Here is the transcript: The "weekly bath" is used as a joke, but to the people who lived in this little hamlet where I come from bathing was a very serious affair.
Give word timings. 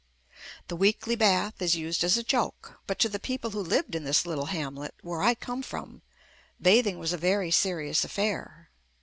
The 0.67 0.75
"weekly 0.75 1.15
bath" 1.15 1.61
is 1.61 1.75
used 1.75 2.03
as 2.03 2.17
a 2.17 2.23
joke, 2.23 2.79
but 2.87 2.97
to 2.97 3.07
the 3.07 3.19
people 3.19 3.51
who 3.51 3.59
lived 3.61 3.93
in 3.93 4.03
this 4.03 4.25
little 4.25 4.47
hamlet 4.47 4.95
where 5.03 5.21
I 5.21 5.35
come 5.35 5.61
from 5.61 6.01
bathing 6.59 6.97
was 6.97 7.13
a 7.13 7.17
very 7.19 7.51
serious 7.51 8.03
affair. 8.03 8.71